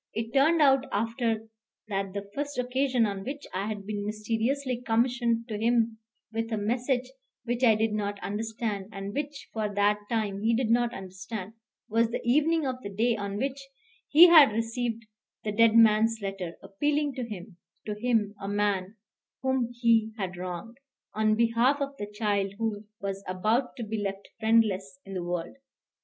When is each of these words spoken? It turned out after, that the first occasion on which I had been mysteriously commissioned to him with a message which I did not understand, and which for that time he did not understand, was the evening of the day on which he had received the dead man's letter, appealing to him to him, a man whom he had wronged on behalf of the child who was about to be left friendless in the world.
It 0.15 0.33
turned 0.33 0.63
out 0.63 0.87
after, 0.91 1.47
that 1.87 2.13
the 2.13 2.27
first 2.33 2.57
occasion 2.57 3.05
on 3.05 3.23
which 3.23 3.45
I 3.53 3.67
had 3.67 3.85
been 3.85 4.03
mysteriously 4.03 4.81
commissioned 4.83 5.47
to 5.49 5.59
him 5.59 5.99
with 6.33 6.51
a 6.51 6.57
message 6.57 7.11
which 7.43 7.63
I 7.63 7.75
did 7.75 7.93
not 7.93 8.19
understand, 8.23 8.87
and 8.91 9.13
which 9.13 9.49
for 9.53 9.71
that 9.71 9.99
time 10.09 10.41
he 10.41 10.55
did 10.55 10.71
not 10.71 10.91
understand, 10.91 11.53
was 11.87 12.09
the 12.09 12.21
evening 12.27 12.65
of 12.65 12.81
the 12.81 12.89
day 12.89 13.15
on 13.15 13.37
which 13.37 13.61
he 14.07 14.25
had 14.25 14.51
received 14.53 15.05
the 15.43 15.51
dead 15.51 15.75
man's 15.75 16.17
letter, 16.19 16.57
appealing 16.63 17.13
to 17.13 17.23
him 17.23 17.57
to 17.85 17.93
him, 17.93 18.33
a 18.41 18.47
man 18.47 18.95
whom 19.43 19.71
he 19.71 20.13
had 20.17 20.35
wronged 20.35 20.79
on 21.13 21.35
behalf 21.35 21.79
of 21.79 21.95
the 21.99 22.11
child 22.11 22.53
who 22.57 22.85
was 22.99 23.23
about 23.27 23.75
to 23.75 23.83
be 23.83 24.01
left 24.01 24.29
friendless 24.39 24.97
in 25.05 25.13
the 25.13 25.23
world. 25.23 25.57